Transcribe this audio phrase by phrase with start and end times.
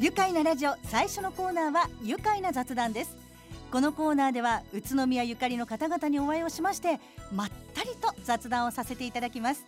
[0.00, 3.18] 愉快なラジオ最初のコーナーは愉快な雑談です。
[3.70, 6.98] このコーナーでは宇都宮ゆかりの方々にお会いをしまして
[7.34, 9.66] まったりと雑談をさせていただきます。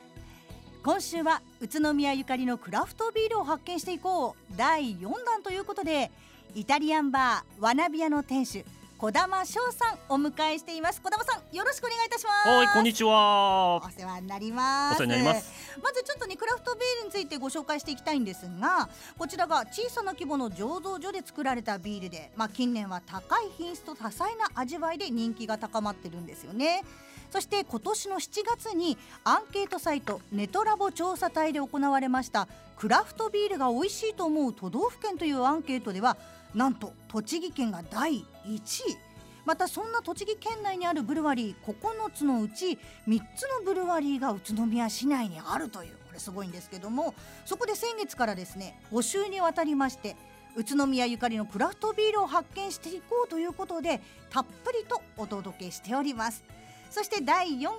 [0.82, 6.10] 今週は宇都宮ゆかりのクラフトビールを発見していこう第4弾ということで
[6.54, 8.64] イタリアンバーワナビアの店主
[8.96, 11.02] 小玉翔さんお迎えしています。
[11.02, 12.48] 小玉さんよろしくお願いいたします。
[12.48, 13.84] はいこんにちは。
[13.84, 15.02] お世話になります。
[15.02, 26.82] お世話になりますまずちょっとねクラフトビールについてご紹介していきたいんですがこちらが小さな規模の醸造所で作られたビールでまあ近年は高い品質と多彩な味わいで人気が高まってるんですよね。
[27.30, 32.46] そして今年の7月にアンケートサイトネトラボ調査隊で行われました
[32.76, 36.18] クラフトビールが美味しいと思う都道府県というアンケートでは
[36.54, 39.11] なんと栃木県が第1位。
[39.44, 42.78] またそんな栃木県内にあるブルワリー9つのうち
[43.08, 50.16] 3つのブルワリーが宇都宮市内にあるというこれすごいんですけどもそこで先月からですね募集にわたりまして
[50.54, 56.44] 宇都宮ゆかりのクラフトビールを発見していこうということでたっぷりとお届けしております。
[56.92, 57.72] そして第4弾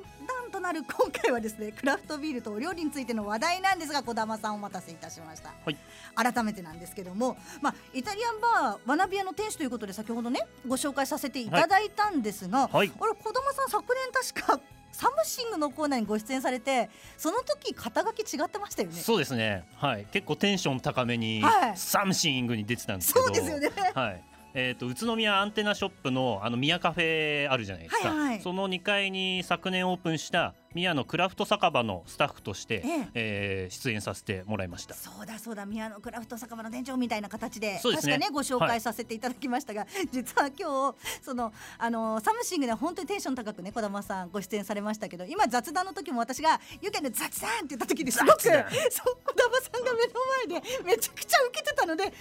[0.52, 5.78] となる今回はですね クラフトビールとお料理についての話題なんですが児玉さんお待たせいたしました、はい。
[6.16, 12.92] 改めてなんですけども、まあ、イタリアンバーワナビアの店主ということで先ほどねご紹介させていただいたんですが、はい。
[13.00, 14.60] あれ児玉さん昨年確か
[14.92, 19.00] サムシングのコーナーにご出演されてその時肩書き違ってましたよね。
[19.00, 19.64] そうですね。
[19.76, 20.06] はい。
[20.12, 21.78] 結構テンション高めに、はい。
[21.78, 23.26] サムシングに出てたんですけど。
[23.26, 23.72] そうですよね。
[23.94, 24.24] はい
[24.54, 28.42] えー、と宇都宮アンテナショップのあの宮カフェあるじゃないですか、はいはい。
[28.42, 33.10] その2階に昨年オープンした宮のクラフト酒場のスタッフとして、ええ。
[33.14, 34.94] えー出演させてもらいました。
[34.94, 35.66] そうだそうだ。
[35.66, 38.14] 宮のクラフト酒場の店長みたいな形でそうですね。
[38.14, 50.14] 確かねご紹介させていただきましたが、 実は今日そのあのサムシングでは本当にテンション高くね児玉さんご出演されましたけど今雑談の時も私が「ゆけの雑談」って言った時にすごくそう児玉さんが目の
[50.52, 52.12] 前でめちゃくちゃ受けてたのでも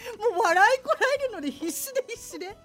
[0.41, 2.57] う笑いこらえるので必死で必死で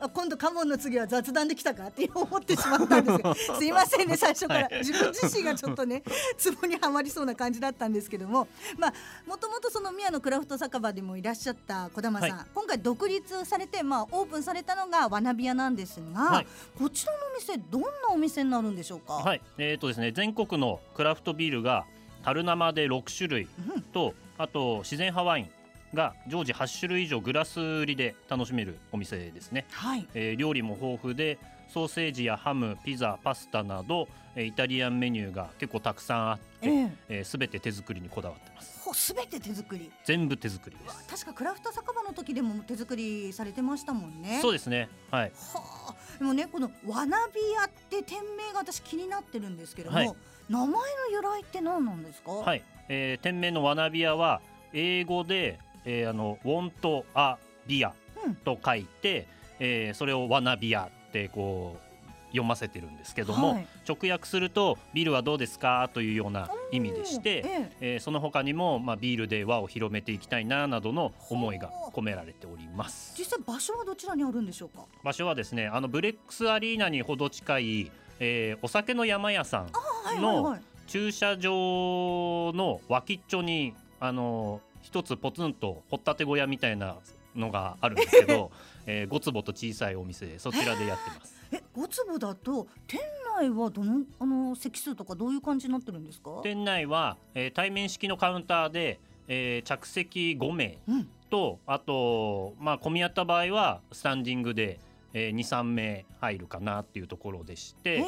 [0.00, 3.34] あ今度カモンの次は雑談できたかって思ってしまったんですよ。
[3.58, 4.78] すいませんね最初から、はい。
[4.78, 6.02] 自分自身がちょっとね
[6.38, 8.94] ツボにはまりそうな感じだったんですけどもまあ
[9.26, 12.46] もともとその宮のクラフト酒場でもいらっしゃった児玉さん、はい。
[12.54, 16.46] 今回独立されて、まあ、オープンされたのが輪なびあなんですが、はい。
[16.78, 19.40] こちらのお店どんなお店になるんでしょうか、はい。
[19.58, 21.86] えーとですね、全国のクラフトビールが
[22.22, 23.82] 樽生で6種類うん。
[23.82, 25.50] とあと自然派ワイン
[25.94, 30.06] が常時8種類以上グラス売りで楽しめるお店ですね、はい。
[30.14, 36.92] えー料理も豊富でソーセージやハムピザパスタなど、えーイタリアンメニューが結構たくさんあって、ええ。
[37.08, 38.80] えー、全て手作りにこだわってます。
[38.80, 39.90] ほすべて手作り。
[40.04, 41.08] 全部手作りです。
[41.08, 44.40] 確かクラフト酒場の時でも手作りされてましたもんね。
[44.42, 44.88] そうですね。
[45.10, 45.32] はい。
[45.54, 50.12] はあ、でもねこのわなび屋って店名が私気になってるんですけども、はい。
[50.48, 50.76] 名前の
[51.10, 52.32] 由来って何なんですか？
[52.32, 54.42] はい、えー店名のワナビアは
[54.72, 57.94] 英語で、えーあのウォントアビア
[58.26, 58.34] うん。
[58.34, 59.26] と書いて、
[59.60, 63.66] えーそれをワナビアってこう読ませてるんですけども、はい。
[63.88, 65.88] 直訳するとビールはどうですか？
[65.94, 67.72] というような意味でして、ええ。
[67.80, 73.14] えーその他にも、まあ、ビールで輪を広めていきたいななどの思いが込められております。
[73.16, 74.84] 実際場所はどちらにあるんでしょうか？
[75.04, 80.60] 場所はですねあのブレックスアリーナにほど近い、えーお酒の山屋さんのはい。
[80.88, 86.96] 駐車場の脇っちょにあの一つポツンと掘ったて小屋みたいな
[87.34, 88.50] のがあるんですけど、
[88.86, 91.34] えー、5坪と小さいお店でそちらでやってます。
[91.52, 93.00] え、五坪だと店
[93.38, 96.40] 内はどのあの席数とかどういう感じになってるんですか？
[96.42, 101.08] 店内は、えー対面式のカウンターで、えー着席5名うん。
[101.30, 104.78] とあと、まあ、混み合った場合はスタンディングで、
[105.14, 108.04] えー、23名入るかなっていうところでして、。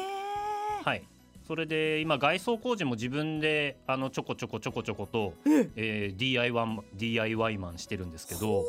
[0.83, 1.03] はい、
[1.45, 6.53] それで今外装工事も自分であのちょこちょこちょこちょこと、ええー DIY,
[6.95, 8.63] DIY マンしてるんですけど。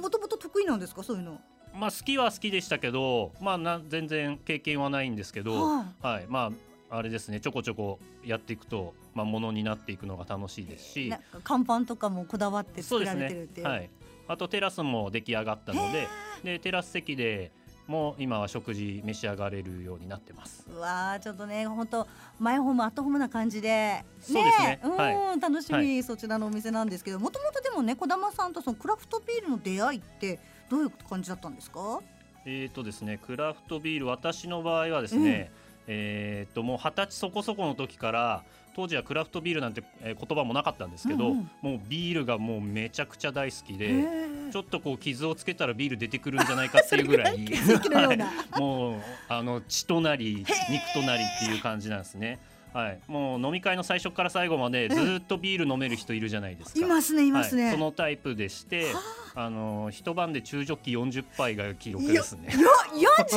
[0.00, 1.02] もともと得意なんですか？
[1.02, 1.40] そういうの。
[1.74, 6.50] まあ好きは好きでしたけど、まあな全然経験はないんですけど、ははい、ま
[6.90, 13.22] ああれですね、ちょこちょこやっていくと、まあものになっていくのが楽しいですし看板とかもこだわってそう作ですね。
[13.22, 13.66] られてるっていう。
[13.66, 13.90] はい。
[14.28, 16.06] あとテラスも出来上がったので、
[16.44, 17.50] でテラス席で
[17.92, 20.66] も今は食事召し上がれるようになってます。
[20.68, 22.08] うわーちょっとね本当
[22.40, 24.04] マイホームアットホームな感じで。
[24.20, 24.80] そうですね。
[24.82, 32.00] うん、は楽しみ、はそちらのお店なんですけどもともとでもね児玉さんとそのクラフトビールの出会いってどういう感じだったんですか？
[32.44, 35.52] えーとですね、クラフトビール私の場合はですね、
[35.86, 38.42] えーともう二十歳そこそこの時から
[38.74, 43.86] 当時はクラフトビールなんて、えー言葉もなかったんですけど、うんうんもうビールがもうめちゃくちゃ大好きへで。
[43.88, 52.38] ーちょっとこう傷をつけたらビール出てくるんじゃないかっていうぐらい はいもうあの血となり肉となりっていう感じなんですね。
[52.72, 56.80] はい、もう飲み会の最初から最後までずーっとビール飲める人いるじゃないですか。
[56.80, 58.86] いますねいますね、はい、そのタイプでして、
[59.34, 62.50] あの一晩で中ジョッキ40杯が記録ですね。
[62.54, 63.36] よ 40?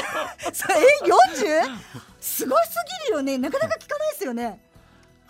[0.52, 1.76] それえ 40?
[2.20, 2.70] すごす
[3.06, 4.58] ぎるよねなかなか聞かないですよね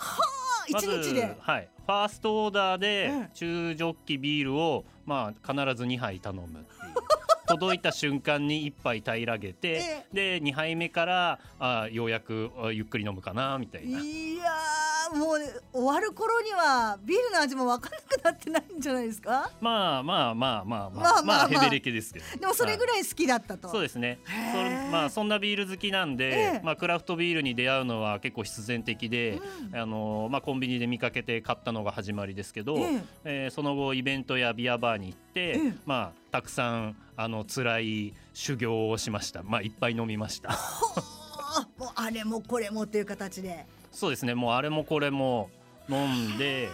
[0.01, 3.29] はあ一日で、はい、ファーストオーダーでうん。
[3.35, 6.65] 中ジョッキビールをまあ必ず2杯頼むっていう。
[7.49, 13.99] 届いた瞬間に1杯平らげてで2杯目からあようやくあゆっくり飲むかなみたいな。
[13.99, 14.80] いやー
[15.15, 15.39] もう
[15.73, 19.51] 終わる頃にはビールの味も分かんなくなってないんじゃないですか？
[19.61, 22.25] まあまあまあまあまあまあ、ヘベレケですけど。
[22.39, 24.19] でもそれぐらい好きだったと、そうですね。
[24.27, 29.39] そまあそんなビール好きなんで、まあクラフトビールに出会うのは結構必然的で、
[29.73, 32.77] あのまあコンビニで見かけて買ったのが始まりですけど、
[33.25, 33.51] ええ。
[33.51, 39.43] その後イベントやビアバーに行って、まあたくさんあの辛い修行をしました。
[39.43, 40.51] まあいっぱい飲みました。
[41.79, 43.67] もうあれもこれもという形で。
[43.91, 44.35] そうですね。
[44.35, 45.51] もうあれもこれも
[45.89, 46.69] 飲んで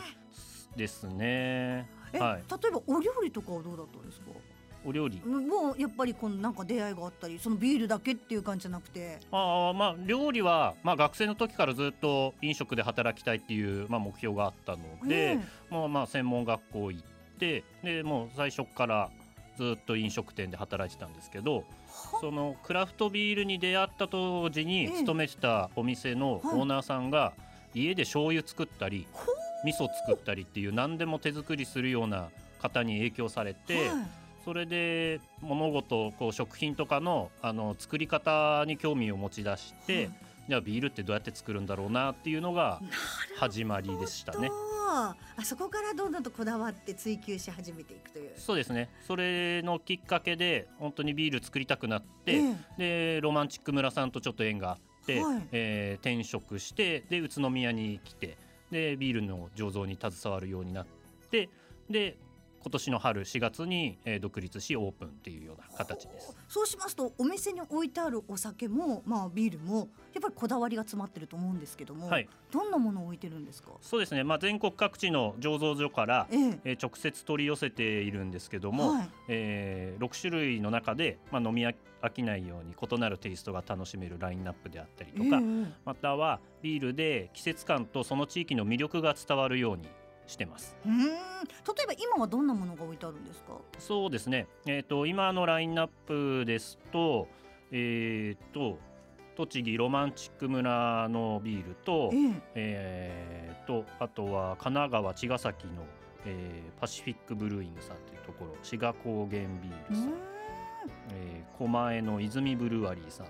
[0.77, 1.89] ですね。
[2.13, 2.45] え、はい。
[2.63, 4.27] 例えばお料理とかはどうだったんですか？
[4.85, 5.21] お料理。
[5.27, 14.79] もうやっぱりこのなんか出会いがあったりそのビールだけっていう感じじゃなくてああまあ料理はまあ学生の時からずっと飲食で働きたいっていうまあ目標があったの
[15.09, 15.41] で、え
[15.71, 17.05] もうまあ専門学校行っ
[17.39, 19.11] てでもう最初から
[19.57, 21.65] ずっと飲食店で働いてたんですけど
[22.21, 24.91] そのクラフトビールに出会った当時にええ。
[24.93, 27.33] 勤めてたお店のオーナーさんが
[27.75, 29.33] 家で醤油作ったりほ
[29.65, 32.29] 味噌作ったりっていう何でも手作りするような
[32.61, 34.07] 方に影響されて、はい。
[34.45, 40.11] それで物事こう食品とかのあの作り方に興味を持ち出して、はい。
[40.49, 42.81] じゃあビールってどうやって作るんだろうなっていうのが
[43.37, 44.49] 始まりでしたね。
[44.97, 48.33] あそこからどんどんとこだわって追求し始めていくという。
[48.37, 48.91] そうですね。
[49.07, 52.41] それのきっかけで本当にビール作りたくなって、
[52.79, 55.43] えでロマンチック村さんとちょっと縁があって、はい。
[55.53, 58.39] えー転職してで宇都宮に来て
[58.71, 60.87] でビールの醸造に携わるようになっ
[61.31, 61.49] て
[61.91, 62.17] で
[62.67, 66.37] 今年の春4月に、えー独立しオープンっていうような形です。
[66.49, 69.77] そうしますとお店に置いてあるお酒もまあビールも
[70.13, 72.29] やっぱりこだわりが詰まってると思うんですけども、はい。
[72.51, 73.71] どんなものを置いてるんですか？
[73.83, 76.61] そうですね、まあ、全国各地の醸造所から、ええ。
[76.65, 79.09] えー直接取り寄せているんですけども、はい。
[79.29, 81.75] え6種類の中で、まあ、飲み飽
[82.13, 85.73] きないように異なるテイストが楽しめるラインナップであったりとか、ええ。
[85.85, 89.87] またはビールで季節感とその地域の魅力が伝わるように
[90.27, 90.77] してます。
[90.85, 90.97] うーん。
[90.99, 91.13] 例
[91.85, 93.53] えば今はどんなものが置いてあるんですか？
[93.79, 97.29] そうですね、えー、と今のラインナップですと,、
[97.71, 98.79] えー、と
[99.37, 102.43] 栃木ロマンチック村のビールと,、ええ。
[102.55, 105.73] えー、とあとは神奈川茅ヶ崎の、
[106.25, 110.15] えーパシフィックブルーイングさんというところ志賀高原ビールさん、
[111.15, 113.27] えー狛江の泉ブルワリーさん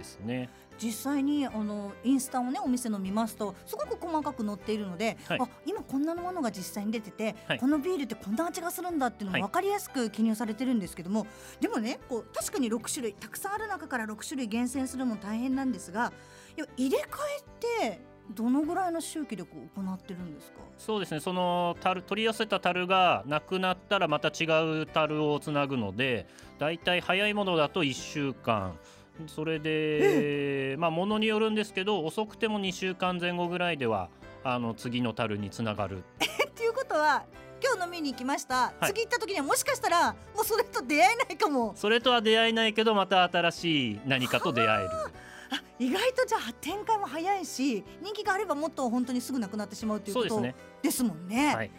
[0.00, 0.48] ですね。
[0.82, 5.38] 実際にあのインスタをねお店の見ますとすごく細かく載っているので、はい。
[5.40, 7.58] あ今こんなものが実際に出てて、はい。
[7.58, 9.42] このビールってこんな味がするんだっていうのはい。
[9.42, 11.26] も分かりやすく記入されてるんですけども、
[11.60, 16.12] でもねこう確かに6種類たくさんある中から6種類厳選するのも大変なんですが
[16.56, 17.02] いや入れ替
[17.82, 18.00] えって
[18.34, 20.60] どのぐらいの周期でこう行ってるんですか？
[20.78, 21.20] そうですね。
[21.20, 24.46] その樽取り寄せた樽がなくなったらまた違
[24.82, 26.26] う樽をつなぐので
[26.58, 28.78] だいたい早いものだと1週間
[29.28, 34.08] それで、まあものによるんですけど遅くても2週間前後ぐらいでは
[34.44, 35.98] あの次の樽につながる。
[35.98, 37.24] っていうことは
[37.62, 38.86] 今日飲みに行きました、はい。
[38.86, 41.72] 次行った時にはもしかしたらもうそれと出会えないかも。
[41.76, 44.90] それとは出会えないけどまた新しい何かと出会える。
[45.52, 50.54] あ意外とじゃあ展開も早いし人気があればもっと本当にすぐなくなってしまうということですね。
[50.82, 51.54] ですもんね。
[51.54, 51.70] はいい、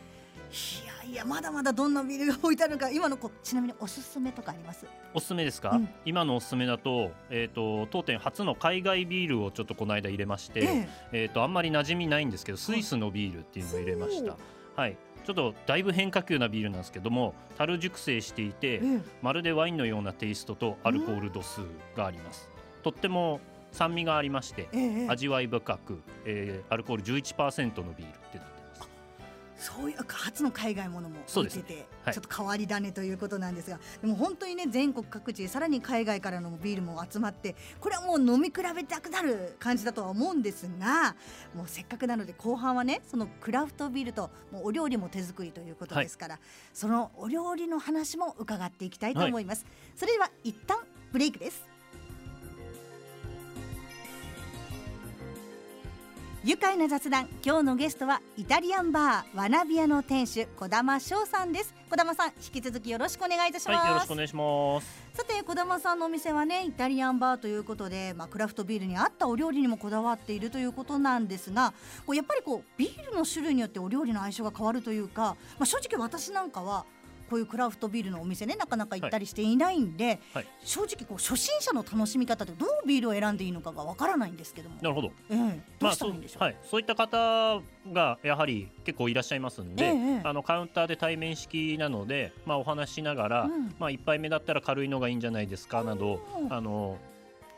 [0.86, 4.86] やいやまだまだどんなビールが置いてあるのか今のこちなみにおすすめとかあります？
[5.14, 5.90] おすすめですか、うん。
[6.06, 11.26] 今のおすすめだと,、えー、と当店初の海外ビールをちょっとこの間入れまして、ええ。
[11.26, 14.36] ー、とあんまり馴染みないんですけどスイスのビールっていうのを入れました、
[14.76, 19.02] はい、ちょっとだいぶ変化球なビールなんですけども樽熟成していて、ええ。
[19.22, 21.62] まるでワインのようなテイストとアルコール度数
[21.96, 22.50] があります、
[22.84, 23.40] とっても
[23.72, 25.08] 酸味がありまして、ええ。
[25.10, 28.40] 味わい深く、えーアルコール11%のビールって
[29.62, 32.14] そういう初の海外ものもそうです置いてて、はい。
[32.16, 41.16] ちょっと変わり種ということなんですがでも本当にね全国各地さらに海外からのビールも集まってこれはもう飲み比べたくなる感じだとは思うんですが
[41.56, 46.40] もうせっかくなので後半はねそのクラフトビールともうお料理も手作りということですから、
[46.74, 49.66] そのお料理の話も伺っていきたいと思います、
[49.96, 50.80] それでは一旦
[51.12, 51.71] ブレイクです
[56.44, 61.72] 愉快な雑談今日のゲストはイタリアンバーワナビアの店主小玉翔さんです。
[61.88, 65.04] 小玉さん引き続きよろしくお願いいたします、はい、よろしくお願いします。
[65.14, 71.76] さて小玉さんのお店はねイタリアンバーということで、まあ、クラフトビールに合ったお料理にもこだわっているということなんですが
[72.08, 76.86] こうやっぱりこうビールの種類によってお料理の相性が変わるというか、まあ、正直私なんかは
[77.32, 80.18] こういうクラフトビールのお店ねなかなか行ったりしていないんで、はい。
[80.34, 84.76] はい、正直こう初心者の楽しみ方ってどうビールを選んでいいのかがわからないんですけども。
[84.82, 87.62] なるほど、ええ、どうしたらいいんでしょう、まあ、はい、そういった方
[87.94, 96.20] がやはり結構いらっしゃいますんで、ええ、あのカウンターで対面式なので、まあ、お話しながら、うん、まあ、1杯目だったら軽いのがいいんじゃないですかなど
[96.50, 96.98] あの、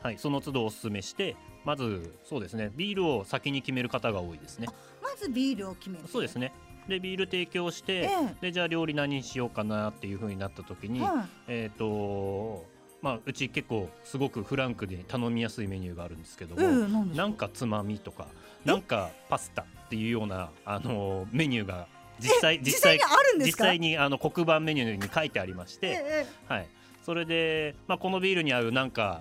[0.04, 4.68] はい、その都度おすすめしてまずそうですねビールを先に決める方が多いですね。
[5.02, 6.04] まずビールを決める。
[6.06, 6.52] そうですね
[6.88, 8.08] でビール提供して、ええ、
[8.40, 18.26] でじゃあ料理何にしようかなっていうふうになった時に、はい、えっ、ー、とまあ、うち結構すごくフランクで頼みやすいメニューがあるんですけども、えー、なんかつまみとか
[18.64, 21.86] なんかパスタっていうようなあのメニューが
[22.18, 22.98] 実際実際
[23.38, 26.68] 実際にあの黒板メニューに書いてありまして、えー、はい、
[27.04, 29.20] それで、まあ、このビールに合うなんか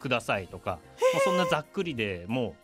[0.00, 0.78] くださいとか、
[1.12, 2.54] まあ、そんなざっくりでもう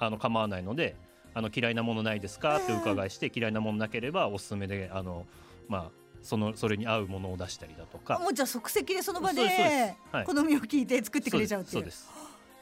[0.00, 0.96] あの構わないので
[1.34, 2.58] あの嫌いなものないですか？
[2.58, 5.26] ってお伺いして嫌いなものなければおすすめであの
[5.68, 5.90] まあ
[6.22, 8.18] そのそれに合うものを出したりだとか。
[8.18, 11.92] もうじゃあ即席でその場で好みを聞いて作ってくれちゃうっていう。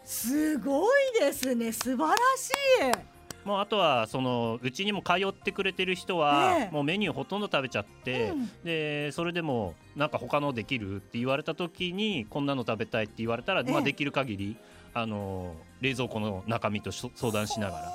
[0.05, 1.71] すごいですね。
[1.71, 2.51] 素晴らし
[2.99, 3.47] い。
[3.47, 14.57] もうあとはそのうちにも通ってくれてる人は、もうメニューほとんど食べちゃって、うん、でそれでもなんか他のできるって言われた時にこんなの食べたいって言われたら、まあ、できる限り
[14.95, 17.93] あの冷蔵庫の中身と相談しながら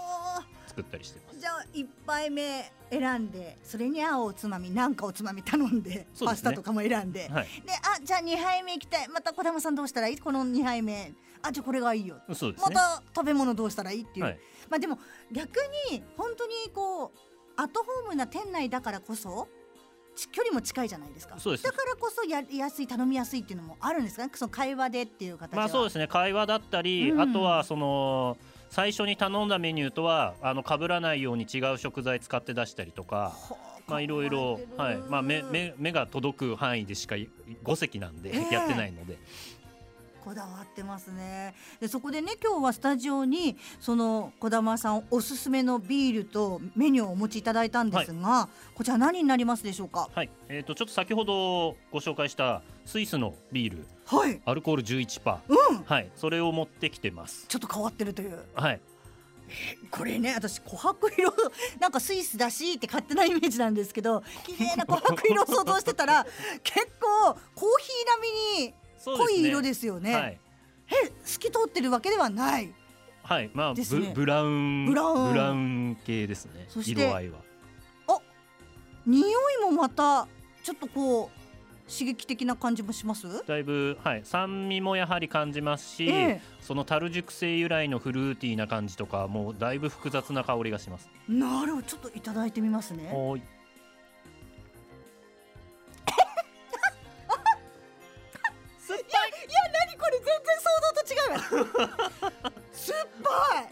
[0.78, 1.40] 作ったりしてます。
[1.40, 9.08] じゃあ1杯目選んでそれに合うおつまみなんかおつまみ頼んで、ね、パスタとかも選んで、はい、であじゃあ2杯目いきたい。
[9.08, 10.18] また小玉さんどうしたらいい？
[10.20, 11.14] この2杯目。
[11.42, 14.04] あじゃあこれがいいよ、そうです、ね、また食べ物どうしたらいい？
[14.04, 15.00] っていう、はい、まあでも
[15.32, 15.58] 逆
[15.92, 17.12] に本当にこう
[17.62, 19.48] アットホームな店内だからこそ
[20.32, 21.36] 距離も近いじゃないですか。
[21.36, 21.48] だか
[21.86, 24.32] らこそやりやすい頼みやすいっていうのもあるんですかね？
[24.34, 26.08] その会話でっていう形まあそうですね。
[26.08, 28.38] 会話だったり、うん、あとはその
[28.70, 33.34] 最初に頼んだメニューとはあの被らないように違う食材使って出したりとか。
[33.88, 34.98] まあいろいろはい。
[34.98, 39.18] まあ目目目が届く範囲でしか5席なんでやってないので、
[40.28, 41.56] こだわってますね。
[41.80, 50.10] でそこでね今日はスタジオにその児玉さんおすすめのビールとメニューをお持ちいただいたんですが、はい、こちら何になりますでしょうか？
[50.14, 50.30] はい。
[50.50, 56.12] えーと、ちょっと先ほどご紹介したスイスのビール、はい、アルコール11%、パー、うん、はい。
[56.18, 57.46] それを持ってきてます。
[57.48, 58.38] ちょっと変わってるという。
[58.54, 58.82] はい。
[59.90, 61.34] これね私琥珀色
[61.80, 66.26] なんかスイスだしって勝手なイメージなんですけど綺麗な琥珀色を想像してたら
[66.64, 68.74] 結構コーヒー並みに
[69.06, 70.14] 濃い色ですよね。
[70.16, 70.40] はい、
[70.90, 72.74] え透き通ってるわけではない。
[73.24, 73.50] はい。
[73.54, 74.86] まあ、ね、ブブラウン。
[74.86, 75.02] ブラ
[75.52, 76.68] ウン系ですね。
[76.86, 77.40] 色合いは。
[78.08, 78.20] あ
[79.06, 79.32] 匂い
[79.64, 80.28] もまた
[80.64, 83.46] ちょっとこう刺激的な感じもします？
[83.46, 91.10] だいぶ、はい、酸味もやはり感じますし、えその樽熟成由来のフルーティーな感じとかもうだいぶ複雑な香りがします。
[91.30, 91.88] なるほど。
[91.88, 93.12] ちょっといただいてみますね。
[93.14, 93.42] はい
[102.72, 103.68] 酸っぱい。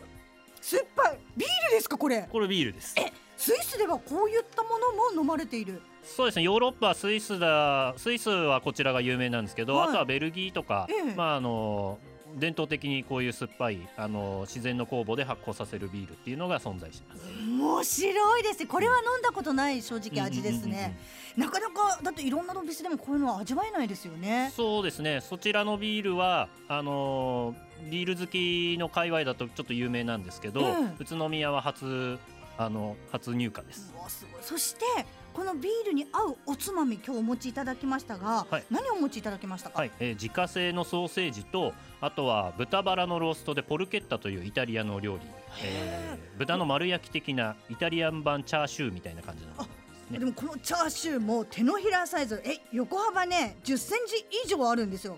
[0.62, 1.18] 酸っぱい。
[1.38, 2.27] ビールですかこれ？
[2.32, 2.96] これビールです。
[2.98, 5.82] えスイスではこういったものも飲まれている？
[6.04, 6.44] そうですね。
[6.44, 12.00] ヨーロッパスイスだスイスはこちらが有名なんですけど、はい、あとはベルギーとか、ええ、まああの
[12.36, 17.22] 伝統的にこういう酸っぱいあの自然の酵母で発酵させるビールっていうのが存在します。
[17.48, 18.68] 面白いです。
[18.68, 20.98] これは飲んだことない正直味ですね、
[21.38, 24.51] なかなかだっていろんなお店でもこういうのは味わえないですよね。
[24.56, 25.22] そうですね。
[25.22, 27.56] そちらのビールはあの
[27.89, 32.18] ビール好きの界隈だとちょっと有名なんですけど、うん、宇都宮は初
[32.58, 33.94] あの初入荷です。
[34.42, 34.86] そして
[35.34, 39.92] このビールに合うおつまみ今日お持ちいただきましたが、はい、何をお持ちいただきましたか、はい。
[40.00, 45.22] えー、自家製のソーセージとあとは豚バラのローストでポルケッタというイタリアの料理、
[45.62, 49.70] えー、豚の丸焼き的なイタリアン版チャーシューみたいな感じなんです
[50.10, 52.40] ね、でもこのチャーシューも手のひらサイズ。
[52.46, 55.18] え横幅ね10センチ以上あるんですよ。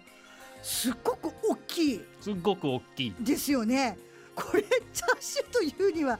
[0.64, 2.06] すっごく大きい。
[2.22, 3.16] すっごく大きい。
[3.20, 3.98] ですよね
[4.38, 6.20] これチャーシューというには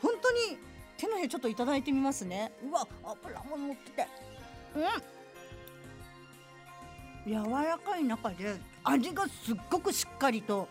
[0.00, 0.58] 本当に
[0.96, 2.52] 手のひらちょっといただいてみますね。
[2.64, 4.06] うわ油も乗ってて。
[7.26, 7.32] うん。
[7.32, 10.68] 柔らかい中で味がすっごくしっかりと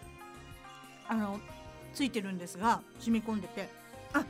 [1.08, 1.40] あの
[1.94, 3.70] ついてるんですが染み込んでて。
[4.14, 4.24] あ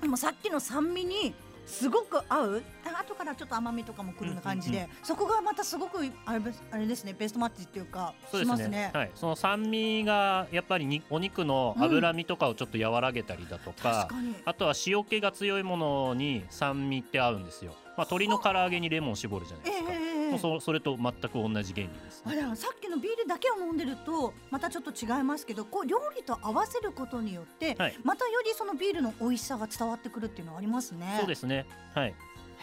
[0.00, 1.32] でもさっきの酸味に
[1.64, 2.62] すごく合う
[2.96, 8.90] あ後からちょっと甘みとかもくる感じで、そこがまたすごくあれあれですねベストマッチっていうかそうですねしますね。
[8.92, 17.72] はい、その酸味がやっぱりにお肉の脂身とかをちょっと和らげたりだとか、確かにあとは塩気が強いものに酸味って合うんですよ。
[17.96, 19.92] まあ、鶏の唐揚げにレモン絞るじゃないですか。
[19.92, 22.32] ええもうそそれと全く同じ原理です、ね。
[22.32, 31.16] あれさっきのビールだけを飲んでるとまたちょっと違いますけどこう料理と合わせることによって、はいまたよりそのビールの美味しさが伝わってくるっていうのはありますね。
[31.18, 31.66] そうですね。
[31.94, 32.14] はい。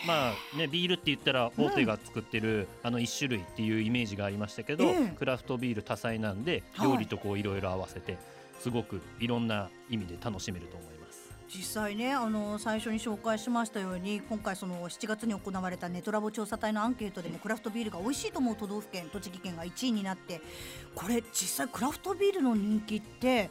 [0.08, 8.18] まあね、ビールって言ったら大手が作ってる、あの一種類っていうイメージがありましたけど、ええクラフトビール多彩なんではい料理とこういろいろ合わせて
[8.60, 11.30] すごくいろんな意味で楽しめると思います。
[11.48, 20.42] 実際ねあの最初に紹介しましたように今回その7月に行われたネトラボ調査隊のアンケートでもクラフトビールが美味しいと思う都道府県栃木県が1位になって
[20.94, 23.50] これ実際クラフトビールの人気って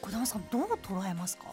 [0.00, 1.46] 小玉さんどう捉えますか？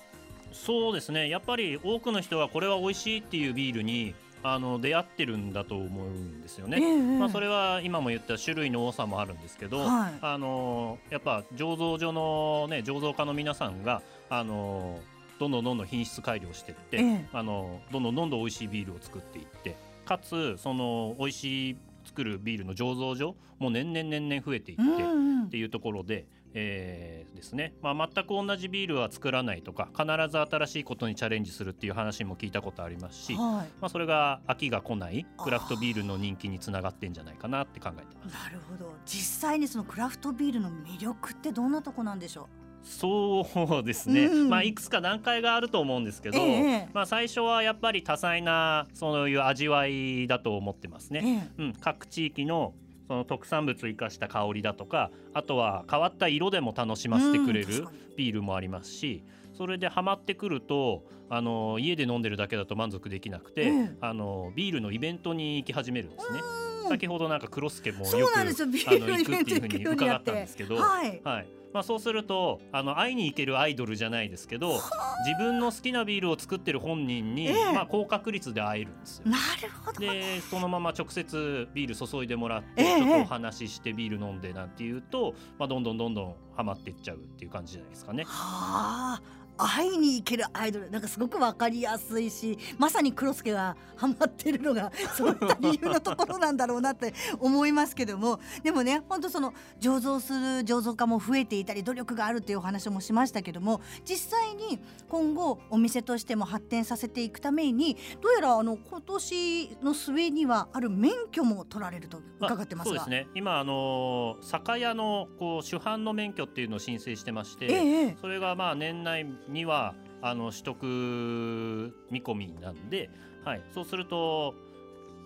[0.53, 1.29] そうですね。
[1.29, 4.13] やっぱり多くの人はこれは美味しいっていうビールに
[4.53, 6.79] あの出会ってるんだと思うんですよね。
[7.19, 10.13] まあ、それは今も言った種類の多さもあるんですけど、はい。
[10.21, 14.99] あのやっぱ醸造所の、ね、醸造家の皆さんがあの
[15.39, 17.25] どんどんどんどん品質改良していって、ええ。
[17.33, 19.75] あのどんどんどんどん美味しいビールを作っていって
[20.05, 25.43] かつその美味しい作るビールの醸造所も年々年々増えていって、うんうん。
[25.47, 26.25] っていうところで、
[26.59, 33.41] えーですね、まあ、全く同じビールは作らないとか必ず新しいことにチャレンジするっていう話も聞いたことありますし、はい。
[33.79, 38.33] まあ、それが飽きが来ないクラフトビールの人気につながってんじゃないかなって考えてます。
[38.33, 38.91] なるほど。
[39.05, 42.49] 実際にそのクラフトビールの魅力ってどんなとこなんでしょ
[42.83, 43.45] そ
[43.81, 44.49] うですね、うん。
[44.49, 46.89] まあいくつか段階があると思うんですけど、ええ。
[46.93, 51.51] まあ、最初はやっぱり多彩なそういう味わいだと思ってますう、ね。
[51.59, 51.61] え。
[51.61, 52.73] うん、各地域の
[53.07, 59.23] その特産物を生かした香りだとかあとは変わった色でも楽しませてくれるビールもありますし
[59.53, 63.95] それでハマってくるとあの家で飲んでるだけだと満足できなくて、ええ。
[63.99, 66.39] あのビールのイベントに行き始めるんですね。
[66.83, 66.89] うん。
[66.89, 71.21] 先ほどなんかクロスケもよくあの行くっていうふうに伺ったんですけど、はい。
[71.23, 74.79] はいまあ、そうするとあの会いに行けるアイドルじゃないですけど
[75.25, 77.73] 自分の好きなビールを作ってる本人に、ええ。
[77.73, 79.23] まあ、高確率で会えるんですよ。
[79.29, 79.99] なるほど。
[79.99, 82.97] ねでそのまま直接ビール注いでもらって、ええ。
[82.97, 88.23] ちょっとお話ししてビール飲んでなんていうと、まあ、どんどんどんどんハマっていっちゃうっていう感じじゃないですかね。
[88.25, 89.21] はあ
[89.57, 90.89] 会いに行けるアイドル。
[90.91, 98.39] なんかすごくわかりやすいしまさにクロスケがハマってるのが そういった理由のところなんだろうなって思いますけども。
[98.63, 104.79] でもね本当その醸造する醸造家も増えていたり努力があるっていうお話もしましたけども実際に
[105.09, 113.27] 今後お店としても発展させていくためにどうやらあの今年の末にはある免許も取られるとまあ伺ってますが、そうですね。
[113.33, 118.17] 今あのー酒屋のこう主犯の免許っていうのを申請してまして、ええええ。
[118.19, 123.09] それがまあ年内にはあの取得見込みなんで、
[123.45, 124.55] はい、そうすると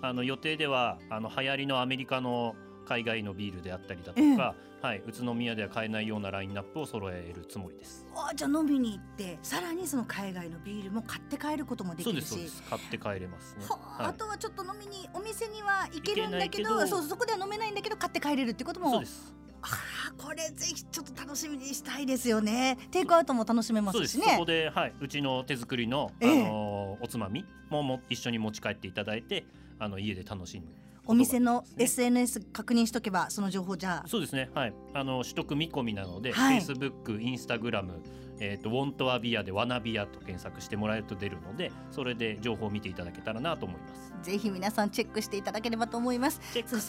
[0.01, 2.55] あの予定ではあの流行りのアメリカの
[2.86, 8.05] 海外のビールであったりだとか、はい、宇都宮では買えないようなラインナップを揃えるつもりです。
[8.15, 12.27] あじゃあ飲みに行ってさらにその海外のビールも買って帰ることもできるし。
[12.27, 12.69] そうですそうです。
[12.69, 13.65] 買って帰れますね。
[13.69, 14.07] はい。
[14.07, 18.91] あとはちょっと飲みにお店には行けるんだけどそうそこでは飲めないんだけど買って帰れるってことも。
[18.91, 19.40] そうです
[20.17, 22.78] これぜひちょっと楽しみにしたいですよね。
[22.91, 24.26] テイクアウトも楽しめますす、しね。
[24.34, 26.28] そこで、はい、うちの手作りの、あえ。
[26.28, 29.45] えのーおつまみもも一緒に持ち帰っていただいて
[29.80, 30.65] あの家で楽しむ
[31.06, 34.08] お店の SNS 確認しとけばその情報じゃあ。
[34.08, 36.60] そうですね、はい、あの取得見込みなので、はい。
[36.60, 37.89] Facebook、Instagram、
[38.39, 44.13] えーと、ウォントアビアでワナビアと検索してもらえると出るので、それで情報を見ていただけたらなと思います。
[44.21, 46.39] ぜひ皆さんチェックしていただければと思います。
[46.54, 46.80] チェック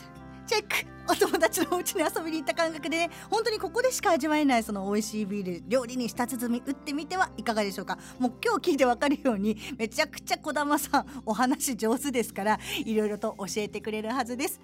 [0.47, 0.93] チェック。
[1.11, 3.11] お友達のお家に遊びに行った感覚でね。
[3.29, 7.99] 本当にここでしか味わえないその美味しいビール料理に舌鼓打ってみてはいかがでしょうか？
[8.21, 14.61] もう今日聞いてわかるように めちゃくちゃ児玉さんお話上手ですからいろいろと教えてくれるはずです。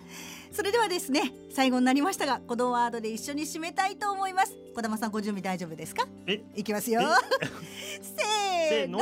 [0.53, 4.53] それではですね最後になりましたがこのワードで一緒に締めたいと思います。
[4.77, 6.07] 児玉さんご準備大丈夫ですか？
[6.29, 6.41] え？
[6.55, 7.01] いきますよ。
[8.01, 9.01] せーの？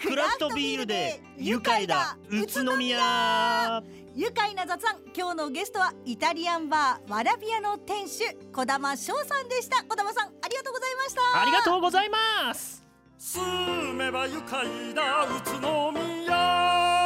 [0.00, 2.16] クラフトビールで愉快だ。
[2.30, 3.82] 宇都宮。
[4.14, 5.00] 愉快な雑談。
[5.16, 8.18] 今日のゲストはイタリアンバーワラビアの店主
[8.52, 9.82] 児玉翔さんでした。
[9.84, 11.42] 児玉さんありがとうございました。
[11.42, 12.84] ありがとうございます。
[13.18, 17.01] 住めば愉快だ宇都宮